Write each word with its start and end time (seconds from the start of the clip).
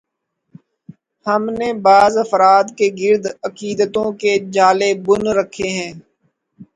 ہم 1.25 1.43
نے 1.57 1.69
بعض 1.83 2.13
افراد 2.17 2.65
کے 2.77 2.87
گرد 2.99 3.23
عقیدتوں 3.43 4.07
کے 4.21 4.33
جالے 4.53 4.91
بن 5.05 5.21
رکھے 5.39 5.67
ہیں۔ 5.77 5.91